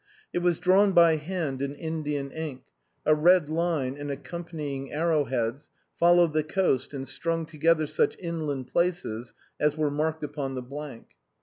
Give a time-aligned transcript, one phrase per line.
[0.33, 2.63] It was drawn by hand in Indian ink,
[3.05, 8.67] a red line and accompanying arrow heads followed the coast and strung together such inland
[8.69, 11.09] places as were marked upon the blank.